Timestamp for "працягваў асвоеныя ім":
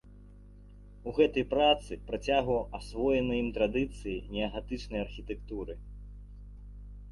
2.07-3.49